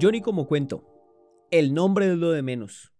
Johnny 0.00 0.20
como 0.20 0.46
cuento, 0.46 0.84
el 1.50 1.74
nombre 1.74 2.12
es 2.12 2.16
lo 2.16 2.30
de 2.30 2.42
menos. 2.42 2.92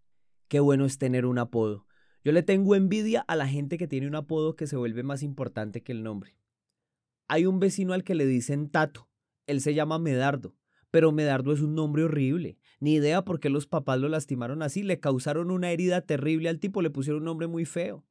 Qué 0.49 0.59
bueno 0.59 0.85
es 0.85 0.99
tener 0.99 1.27
un 1.27 1.39
apodo. 1.39 1.87
Yo 2.25 2.33
le 2.33 2.43
tengo 2.43 2.75
envidia 2.75 3.21
a 3.29 3.37
la 3.37 3.47
gente 3.47 3.79
que 3.79 3.87
tiene 3.87 4.09
un 4.09 4.17
apodo 4.17 4.57
que 4.57 4.67
se 4.67 4.77
vuelve 4.77 5.05
más 5.05 5.23
importante 5.23 5.85
que 5.85 5.93
el 5.93 6.03
nombre. 6.03 6.37
Hay 7.29 7.47
un 7.47 7.61
vecino 7.61 7.93
al 7.93 8.03
que 8.03 8.17
le 8.17 8.27
dicen 8.27 8.69
Tato. 8.69 9.09
Él 9.47 9.61
se 9.61 9.75
llama 9.75 10.01
Medardo, 10.01 10.57
pero 10.91 11.13
Medardo 11.13 11.53
es 11.53 11.61
un 11.61 11.77
nombre 11.77 12.03
horrible. 12.03 12.59
Ni 12.81 12.95
idea 12.95 13.25
por 13.25 13.39
qué 13.39 13.49
los 13.49 13.69
papás 13.69 14.01
lo 14.01 14.09
lastimaron 14.09 14.61
así, 14.63 14.83
le 14.83 14.99
causaron 14.99 15.53
una 15.53 15.71
herida 15.71 16.01
terrible 16.01 16.49
al 16.49 16.59
tipo, 16.59 16.83
le 16.83 16.91
pusieron 16.91 17.21
un 17.21 17.27
nombre 17.27 17.47
muy 17.47 17.65
feo. 17.65 18.05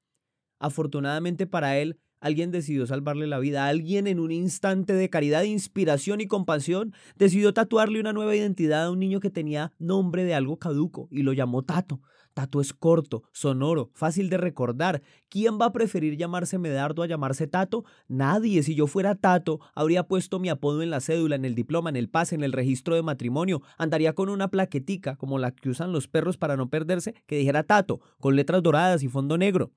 Afortunadamente 0.59 1.45
para 1.45 1.77
él, 1.77 1.99
Alguien 2.19 2.51
decidió 2.51 2.85
salvarle 2.87 3.27
la 3.27 3.39
vida. 3.39 3.67
Alguien 3.67 4.07
en 4.07 4.19
un 4.19 4.31
instante 4.31 4.93
de 4.93 5.09
caridad, 5.09 5.43
inspiración 5.43 6.21
y 6.21 6.27
compasión 6.27 6.93
decidió 7.15 7.53
tatuarle 7.53 7.99
una 7.99 8.13
nueva 8.13 8.35
identidad 8.35 8.85
a 8.85 8.91
un 8.91 8.99
niño 8.99 9.19
que 9.19 9.29
tenía 9.29 9.73
nombre 9.77 10.23
de 10.23 10.33
algo 10.33 10.57
caduco 10.57 11.07
y 11.11 11.23
lo 11.23 11.33
llamó 11.33 11.63
Tato. 11.63 12.01
Tato 12.37 12.61
es 12.61 12.71
corto, 12.71 13.23
sonoro, 13.31 13.89
fácil 13.95 14.29
de 14.29 14.37
recordar. 14.37 15.01
¿Quién 15.27 15.57
va 15.59 15.65
a 15.65 15.73
preferir 15.73 16.17
llamarse 16.17 16.59
Medardo 16.59 17.01
a 17.01 17.07
llamarse 17.07 17.47
Tato? 17.47 17.83
Nadie. 18.07 18.61
Si 18.61 18.75
yo 18.75 18.85
fuera 18.85 19.15
Tato, 19.15 19.59
habría 19.73 20.03
puesto 20.03 20.37
mi 20.37 20.49
apodo 20.49 20.83
en 20.83 20.91
la 20.91 21.01
cédula, 21.01 21.35
en 21.35 21.45
el 21.45 21.55
diploma, 21.55 21.89
en 21.89 21.95
el 21.95 22.09
pase, 22.09 22.35
en 22.35 22.43
el 22.43 22.53
registro 22.53 22.93
de 22.93 23.01
matrimonio. 23.01 23.63
Andaría 23.79 24.13
con 24.13 24.29
una 24.29 24.49
plaquetica, 24.49 25.15
como 25.15 25.39
la 25.39 25.49
que 25.49 25.69
usan 25.69 25.91
los 25.91 26.07
perros 26.07 26.37
para 26.37 26.55
no 26.57 26.69
perderse, 26.69 27.15
que 27.25 27.37
dijera 27.37 27.63
Tato, 27.63 28.01
con 28.19 28.35
letras 28.35 28.61
doradas 28.61 29.01
y 29.01 29.07
fondo 29.07 29.39
negro. 29.39 29.71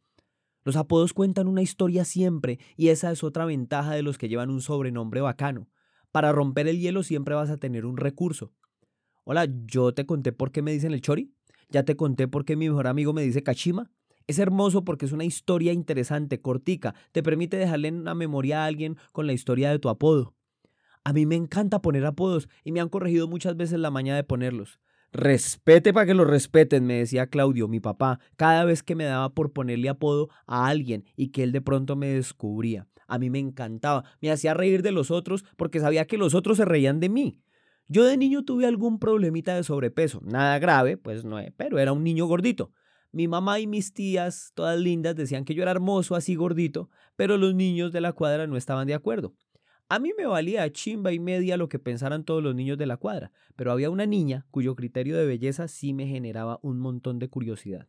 Los 0.63 0.77
apodos 0.77 1.15
cuentan 1.15 1.49
una 1.49 1.63
historia 1.63 2.05
siempre 2.05 2.59
y 2.77 2.89
esa 2.89 3.11
es 3.11 3.25
otra 3.25 3.47
ventaja 3.47 3.93
de 3.95 4.03
los 4.03 4.19
que 4.19 4.29
llevan 4.29 4.51
un 4.51 4.61
sobrenombre 4.61 5.21
bacano. 5.21 5.69
Para 6.13 6.33
romper 6.33 6.69
el 6.69 6.79
hielo 6.79 7.03
siempre 7.03 7.35
vas 7.35 7.51
a 7.51 7.57
tener 7.57 7.87
un 7.87 7.97
recurso. 7.97 8.53
Hola, 9.25 9.49
yo 9.67 9.95
te 9.95 10.07
conté 10.07 10.33
por 10.33 10.53
qué 10.53 10.61
me 10.61 10.73
dicen 10.73 10.93
el 10.93 11.01
chori. 11.01 11.33
Ya 11.71 11.85
te 11.85 11.97
conté 11.97 12.29
por 12.29 12.45
qué 12.45 12.57
mi 12.57 12.69
mejor 12.69 12.89
amigo 12.89 13.13
me 13.13 13.23
dice 13.23 13.43
Kachima. 13.43 13.91
Es 14.27 14.39
hermoso 14.39 14.85
porque 14.85 15.07
es 15.07 15.13
una 15.13 15.25
historia 15.25 15.73
interesante, 15.73 16.41
cortica, 16.41 16.95
te 17.13 17.23
permite 17.23 17.57
dejarle 17.57 17.89
en 17.89 17.97
una 17.97 18.15
memoria 18.15 18.63
a 18.63 18.67
alguien 18.67 18.97
con 19.13 19.27
la 19.27 19.33
historia 19.33 19.71
de 19.71 19.79
tu 19.79 19.89
apodo. 19.89 20.35
A 21.05 21.13
mí 21.13 21.27
me 21.27 21.35
encanta 21.35 21.81
poner 21.81 22.05
apodos 22.05 22.49
y 22.63 22.73
me 22.73 22.81
han 22.81 22.91
corregido 22.91 23.27
muchas 23.27 23.57
veces 23.57 23.81
la 23.81 23.91
maña 23.91 24.15
de 24.15 24.23
ponerlos. 24.23 24.79
Respete 25.13 25.93
para 25.93 26.07
que 26.07 26.15
lo 26.15 26.25
respeten, 26.25 26.87
me 26.87 26.99
decía 26.99 27.27
Claudio, 27.27 27.67
mi 27.67 27.81
papá, 27.81 28.21
cada 28.37 28.65
vez 28.65 28.85
que 28.85 28.95
me 28.95 29.05
daba 29.05 29.35
por 29.35 29.53
ponerle 29.53 29.89
apodo 29.89 30.29
a 30.47 30.69
alguien 30.69 31.05
y 31.17 31.29
que 31.29 31.43
él 31.43 31.51
de 31.51 31.61
pronto 31.61 31.97
me 31.97 32.09
descubría. 32.09 32.87
A 33.09 33.19
mí 33.19 33.29
me 33.29 33.41
encantaba, 33.41 34.05
me 34.21 34.31
hacía 34.31 34.55
reír 34.55 34.83
de 34.83 34.93
los 34.93 35.11
otros 35.11 35.45
porque 35.57 35.81
sabía 35.81 36.07
que 36.07 36.17
los 36.17 36.35
otros 36.35 36.59
se 36.59 36.65
reían 36.65 37.01
de 37.01 37.09
mí. 37.09 37.41
Yo 37.89 38.05
de 38.05 38.17
niño 38.17 38.45
tuve 38.45 38.67
algún 38.67 39.01
problemita 39.01 39.57
de 39.57 39.65
sobrepeso, 39.65 40.21
nada 40.23 40.61
grave, 40.61 40.97
pues 40.97 41.25
no, 41.25 41.39
pero 41.57 41.81
era 41.81 41.93
un 41.93 42.05
niño 42.05 42.27
gordito. 42.27 42.71
Mi 43.11 43.27
mamá 43.27 43.59
y 43.59 43.67
mis 43.67 43.93
tías, 43.93 44.53
todas 44.55 44.79
lindas, 44.79 45.17
decían 45.17 45.45
que 45.45 45.55
yo 45.57 45.63
era 45.63 45.73
hermoso 45.73 46.15
así 46.15 46.37
gordito, 46.37 46.89
pero 47.17 47.37
los 47.37 47.53
niños 47.53 47.91
de 47.91 48.01
la 48.01 48.13
cuadra 48.13 48.47
no 48.47 48.57
estaban 48.57 48.87
de 48.87 48.95
acuerdo. 48.95 49.35
A 49.93 49.99
mí 49.99 50.13
me 50.17 50.25
valía 50.25 50.71
chimba 50.71 51.11
y 51.11 51.19
media 51.19 51.57
lo 51.57 51.69
que 51.69 51.81
pensaran 51.81 52.23
todos 52.23 52.41
los 52.41 52.55
niños 52.55 52.79
de 52.79 52.87
la 52.87 52.97
cuadra, 52.97 53.33
pero 53.57 53.73
había 53.73 53.91
una 53.91 54.07
niña 54.07 54.47
cuyo 54.53 54.77
criterio 54.77 55.17
de 55.17 55.27
belleza 55.27 55.67
sí 55.67 55.93
me 55.95 56.07
generaba 56.07 56.61
un 56.63 56.79
montón 56.79 57.19
de 57.19 57.27
curiosidad. 57.27 57.89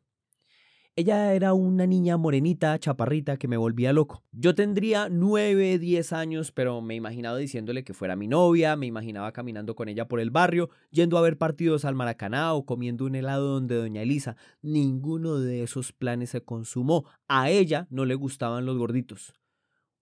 Ella 0.95 1.35
era 1.35 1.53
una 1.53 1.85
niña 1.85 2.17
morenita, 2.17 2.79
chaparrita, 2.79 3.37
que 3.37 3.47
me 3.47 3.55
volvía 3.55 3.93
loco. 3.93 4.23
Yo 4.31 4.55
tendría 4.55 5.09
nueve, 5.09 5.77
diez 5.77 6.11
años, 6.11 6.51
pero 6.51 6.81
me 6.81 6.95
imaginaba 6.95 7.37
diciéndole 7.37 7.83
que 7.83 7.93
fuera 7.93 8.15
mi 8.15 8.27
novia, 8.27 8.75
me 8.75 8.87
imaginaba 8.87 9.31
caminando 9.31 9.75
con 9.75 9.87
ella 9.87 10.07
por 10.07 10.19
el 10.19 10.31
barrio, 10.31 10.71
yendo 10.89 11.19
a 11.19 11.21
ver 11.21 11.37
partidos 11.37 11.85
al 11.85 11.93
Maracaná 11.93 12.55
o 12.55 12.65
comiendo 12.65 13.05
un 13.05 13.13
helado 13.13 13.53
donde 13.53 13.75
doña 13.75 14.01
Elisa. 14.01 14.37
Ninguno 14.63 15.37
de 15.37 15.61
esos 15.61 15.93
planes 15.93 16.31
se 16.31 16.41
consumó. 16.41 17.05
A 17.27 17.51
ella 17.51 17.85
no 17.91 18.05
le 18.05 18.15
gustaban 18.15 18.65
los 18.65 18.79
gorditos. 18.79 19.35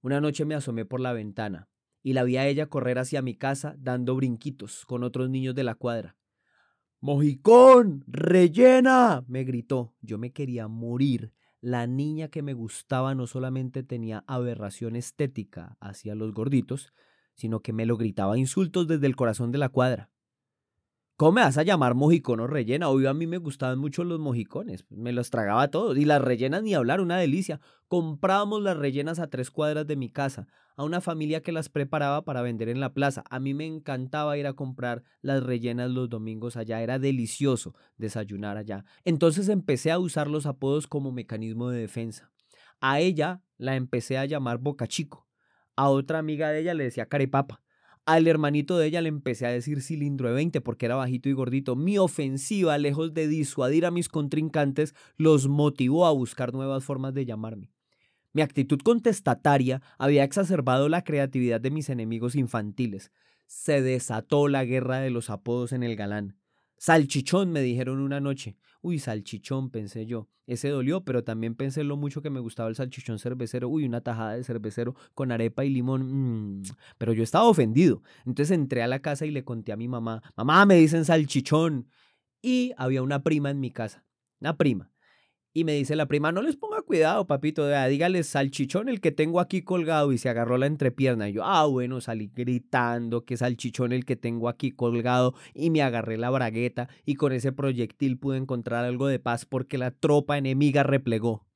Una 0.02 0.22
noche 0.22 0.46
me 0.46 0.56
asomé 0.56 0.86
por 0.86 1.02
la 1.02 1.12
ventana 1.12 1.68
y 2.02 2.14
la 2.14 2.24
vi 2.24 2.38
a 2.38 2.48
ella 2.48 2.68
correr 2.68 3.00
hacia 3.00 3.22
mi 3.22 3.36
casa 3.36 3.76
dando 3.78 4.16
brinquitos 4.16 4.86
con 4.86 5.04
otros 5.04 5.30
niños 5.30 5.56
de 5.56 5.64
la 5.64 5.76
cuadra. 5.76 6.16
Mojicón, 7.02 8.04
rellena, 8.08 9.24
me 9.28 9.46
gritó. 9.46 9.94
Yo 10.02 10.18
me 10.18 10.32
quería 10.32 10.68
morir. 10.68 11.34
La 11.62 11.88
niña 11.88 12.28
que 12.28 12.42
me 12.42 12.54
gustaba 12.54 13.16
no 13.16 13.28
solamente 13.28 13.84
tenía 13.84 14.24
aberración 14.28 14.96
estética 14.96 15.78
hacia 15.80 16.16
los 16.16 16.34
gorditos, 16.34 16.94
sino 17.36 17.62
que 17.62 17.74
me 17.74 17.86
lo 17.86 17.96
gritaba 17.96 18.38
insultos 18.38 18.88
desde 18.88 19.08
el 19.08 19.16
corazón 19.16 19.52
de 19.52 19.58
la 19.58 19.70
cuadra. 19.70 20.10
¿Cómo 21.20 21.34
me 21.34 21.42
vas 21.42 21.58
a 21.58 21.64
llamar 21.64 21.96
mojicón 21.96 22.40
o 22.40 22.48
rellena? 22.48 22.88
Obvio, 22.88 23.10
a 23.10 23.14
mí 23.14 23.28
me 23.28 23.40
gustaban 23.40 23.78
mucho 23.78 24.06
los 24.06 24.22
mojicones, 24.22 24.86
me 24.90 25.12
los 25.12 25.30
tragaba 25.30 25.70
todos. 25.70 25.98
Y 25.98 26.06
las 26.06 26.22
rellenas 26.22 26.64
ni 26.64 26.74
hablar, 26.74 27.02
una 27.02 27.18
delicia. 27.18 27.60
Comprábamos 27.90 28.62
las 28.62 28.78
rellenas 28.78 29.20
a 29.20 29.30
tres 29.30 29.52
cuadras 29.52 29.86
de 29.86 29.98
mi 29.98 30.08
casa, 30.10 30.48
a 30.78 30.86
una 30.86 31.02
familia 31.02 31.42
que 31.42 31.52
las 31.52 31.68
preparaba 31.68 32.24
para 32.24 32.42
vender 32.42 32.70
en 32.70 32.80
la 32.80 32.94
plaza. 32.94 33.26
A 33.30 33.42
mí 33.42 33.54
me 33.54 33.66
encantaba 33.66 34.38
ir 34.38 34.48
a 34.48 34.54
comprar 34.54 35.04
las 35.22 35.44
rellenas 35.44 35.92
los 35.92 36.10
domingos 36.10 36.56
allá, 36.56 36.82
era 36.82 37.00
delicioso 37.00 37.76
desayunar 37.98 38.56
allá. 38.56 38.86
Entonces 39.04 39.50
empecé 39.50 39.92
a 39.92 40.00
usar 40.00 40.30
los 40.30 40.46
apodos 40.46 40.88
como 40.88 41.12
mecanismo 41.12 41.70
de 41.70 41.82
defensa. 41.82 42.32
A 42.80 43.02
ella 43.02 43.42
la 43.58 43.76
empecé 43.76 44.18
a 44.18 44.24
llamar 44.24 44.60
Boca 44.60 44.88
Chico. 44.88 45.28
A 45.76 45.90
otra 45.90 46.20
amiga 46.20 46.48
de 46.48 46.62
ella 46.62 46.74
le 46.74 46.86
decía 46.86 47.08
Carepapa 47.08 47.62
al 48.06 48.28
hermanito 48.28 48.78
de 48.78 48.88
ella 48.88 49.02
le 49.02 49.10
empecé 49.10 49.46
a 49.46 49.52
decir 49.52 49.82
cilindro 49.82 50.30
de 50.30 50.36
20 50.36 50.62
porque 50.62 50.88
era 50.88 50.96
bajito 50.96 51.30
y 51.30 51.34
gordito. 51.34 51.76
Mi 51.76 51.98
ofensiva, 51.98 52.78
lejos 52.78 53.14
de 53.14 53.28
disuadir 53.28 53.86
a 53.86 53.92
mis 53.92 54.10
contrincantes, 54.10 54.96
los 55.18 55.48
motivó 55.48 56.08
a 56.08 56.12
buscar 56.12 56.54
nuevas 56.54 56.84
formas 56.84 57.14
de 57.14 57.26
llamarme. 57.26 57.72
Mi 58.34 58.42
actitud 58.42 58.80
contestataria 58.80 59.82
había 59.98 60.24
exacerbado 60.24 60.90
la 60.90 61.04
creatividad 61.04 61.62
de 61.62 61.72
mis 61.72 61.90
enemigos 61.90 62.36
infantiles. 62.36 63.12
Se 63.46 63.82
desató 63.82 64.48
la 64.48 64.66
guerra 64.66 65.00
de 65.00 65.10
los 65.10 65.30
apodos 65.30 65.72
en 65.72 65.84
el 65.84 65.96
galán. 65.96 66.39
Salchichón, 66.80 67.52
me 67.52 67.62
dijeron 67.62 68.00
una 68.00 68.22
noche. 68.22 68.56
Uy, 68.82 69.00
salchichón, 69.00 69.70
pensé 69.70 70.06
yo. 70.06 70.30
Ese 70.48 70.70
dolió, 70.70 71.04
pero 71.04 71.26
también 71.26 71.54
pensé 71.54 71.84
lo 71.84 71.98
mucho 71.98 72.22
que 72.22 72.30
me 72.30 72.40
gustaba 72.40 72.70
el 72.70 72.76
salchichón 72.76 73.20
cervecero. 73.20 73.68
Uy, 73.68 73.84
una 73.84 74.02
tajada 74.02 74.38
de 74.38 74.46
cervecero 74.46 74.96
con 75.14 75.34
arepa 75.34 75.66
y 75.66 75.70
limón. 75.70 76.60
Mm, 76.60 76.64
pero 76.98 77.12
yo 77.12 77.22
estaba 77.22 77.46
ofendido. 77.46 78.02
Entonces 78.26 78.58
entré 78.58 78.82
a 78.82 78.88
la 78.88 79.00
casa 79.00 79.26
y 79.26 79.32
le 79.32 79.44
conté 79.44 79.74
a 79.74 79.78
mi 79.78 79.90
mamá. 79.90 80.24
Mamá, 80.38 80.66
me 80.66 80.76
dicen 80.76 81.04
salchichón. 81.04 81.90
Y 82.42 82.72
había 82.78 83.04
una 83.04 83.24
prima 83.24 83.50
en 83.52 83.60
mi 83.60 83.72
casa. 83.72 84.06
Una 84.40 84.56
prima. 84.56 84.90
Y 85.52 85.64
me 85.64 85.74
dice 85.74 85.96
la 85.96 86.06
prima, 86.06 86.32
no 86.32 86.44
les 86.44 86.56
ponga 86.56 86.84
cuidado, 86.84 87.26
papito, 87.26 87.68
dígale 87.88 88.24
salchichón 88.24 88.88
el 88.88 89.02
que 89.02 89.12
tengo 89.12 89.40
aquí 89.40 89.64
colgado 89.64 90.12
y 90.12 90.20
se 90.20 90.30
agarró 90.30 90.60
la 90.60 90.68
entrepierna. 90.68 91.28
Y 91.28 91.34
yo, 91.34 91.44
ah, 91.44 91.66
bueno, 91.66 92.02
salí 92.02 92.32
gritando 92.34 93.26
que 93.26 93.36
salchichón 93.36 93.92
el 93.92 94.06
que 94.06 94.16
tengo 94.16 94.48
aquí 94.48 94.70
colgado 94.70 95.34
y 95.56 95.72
me 95.72 95.82
agarré 95.82 96.18
la 96.18 96.30
bragueta 96.30 96.88
y 97.04 97.16
con 97.16 97.32
ese 97.32 97.52
proyectil 97.52 98.20
pude 98.20 98.38
encontrar 98.38 98.86
algo 98.86 99.08
de 99.08 99.18
paz 99.18 99.46
porque 99.46 99.80
la 99.80 99.90
tropa 99.90 100.38
enemiga 100.38 100.84
replegó. 100.84 101.48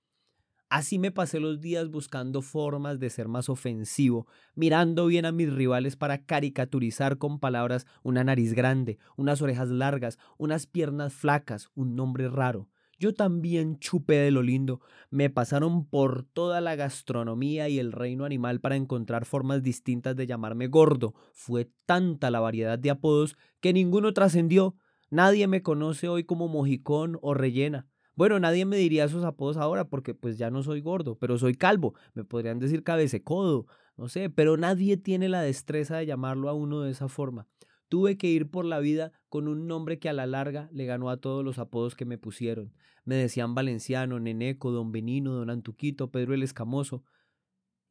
Así 0.69 0.97
me 0.97 1.11
pasé 1.11 1.39
los 1.39 1.61
días 1.61 1.91
buscando 1.91 2.41
formas 2.41 2.99
de 2.99 3.11
ser 3.11 3.27
más 3.27 3.47
ofensivo, 3.47 4.25
mirando 4.55 5.05
bien 5.05 5.27
a 5.27 5.31
mis 5.31 5.53
rivales 5.53 5.97
para 5.97 6.25
caricaturizar 6.25 7.19
con 7.19 7.39
palabras 7.39 7.85
una 8.01 8.23
nariz 8.23 8.55
grande, 8.55 8.97
unas 9.15 9.43
orejas 9.43 9.69
largas, 9.69 10.17
unas 10.39 10.65
piernas 10.65 11.13
flacas, 11.13 11.69
un 11.75 11.95
nombre 11.95 12.27
raro. 12.27 12.69
Yo 13.03 13.13
también 13.13 13.79
chupé 13.79 14.13
de 14.13 14.31
lo 14.31 14.41
lindo. 14.41 14.79
Me 15.09 15.29
pasaron 15.29 15.85
por 15.85 16.23
toda 16.23 16.61
la 16.61 16.77
gastronomía 16.77 17.67
y 17.67 17.77
el 17.77 17.91
reino 17.91 18.23
animal 18.23 18.61
para 18.61 18.77
encontrar 18.77 19.25
formas 19.25 19.61
distintas 19.61 20.15
de 20.15 20.25
llamarme 20.25 20.67
gordo. 20.67 21.13
Fue 21.33 21.69
tanta 21.85 22.31
la 22.31 22.39
variedad 22.39 22.79
de 22.79 22.91
apodos 22.91 23.35
que 23.59 23.73
ninguno 23.73 24.13
trascendió. 24.13 24.77
Nadie 25.09 25.47
me 25.47 25.61
conoce 25.61 26.07
hoy 26.07 26.23
como 26.23 26.47
mojicón 26.47 27.19
o 27.21 27.33
rellena. 27.33 27.89
Bueno, 28.15 28.39
nadie 28.39 28.63
me 28.63 28.77
diría 28.77 29.03
esos 29.03 29.25
apodos 29.25 29.57
ahora 29.57 29.89
porque 29.89 30.13
pues 30.13 30.37
ya 30.37 30.49
no 30.49 30.63
soy 30.63 30.79
gordo, 30.79 31.17
pero 31.17 31.37
soy 31.37 31.55
calvo. 31.55 31.95
Me 32.13 32.23
podrían 32.23 32.59
decir 32.59 32.83
cabececodo, 32.83 33.65
no 33.97 34.07
sé, 34.07 34.29
pero 34.29 34.55
nadie 34.55 34.95
tiene 34.95 35.27
la 35.27 35.41
destreza 35.41 35.97
de 35.97 36.05
llamarlo 36.05 36.47
a 36.47 36.53
uno 36.53 36.79
de 36.79 36.91
esa 36.91 37.09
forma. 37.09 37.49
Tuve 37.93 38.17
que 38.17 38.25
ir 38.25 38.49
por 38.49 38.65
la 38.65 38.79
vida 38.79 39.11
con 39.29 39.47
un 39.47 39.67
nombre 39.67 39.99
que 39.99 40.09
a 40.09 40.13
la 40.13 40.25
larga 40.25 40.67
le 40.71 40.87
ganó 40.87 41.11
a 41.11 41.17
todos 41.17 41.45
los 41.45 41.59
apodos 41.59 41.93
que 41.93 42.05
me 42.05 42.17
pusieron. 42.17 42.73
Me 43.05 43.13
decían 43.13 43.53
Valenciano, 43.53 44.19
Neneco, 44.19 44.71
Don 44.71 44.91
Benino, 44.91 45.33
Don 45.33 45.51
Antuquito, 45.51 46.09
Pedro 46.09 46.33
el 46.33 46.41
Escamoso. 46.41 47.03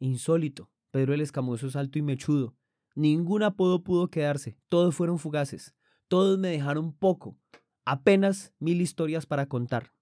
Insólito, 0.01 0.73
Pedro 0.91 1.15
el 1.15 1.21
Escamoso 1.21 1.69
es 1.69 1.77
alto 1.77 2.01
y 2.01 2.03
mechudo. 2.03 2.57
Ningún 2.97 3.45
apodo 3.45 3.85
pudo 3.85 4.11
quedarse, 4.11 4.59
todos 4.69 4.93
fueron 4.93 5.21
fugaces, 5.21 5.73
todos 6.09 6.37
me 6.37 6.49
dejaron 6.49 6.93
poco, 6.93 7.39
apenas 7.85 8.53
mil 8.59 8.81
historias 8.81 9.25
para 9.25 9.47
contar. 9.47 9.93